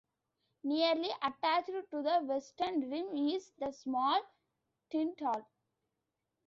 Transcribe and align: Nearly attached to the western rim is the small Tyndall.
Nearly 0.63 1.11
attached 1.21 1.67
to 1.67 2.01
the 2.01 2.21
western 2.25 2.89
rim 2.89 3.15
is 3.15 3.51
the 3.59 3.71
small 3.71 4.19
Tyndall. 4.89 5.45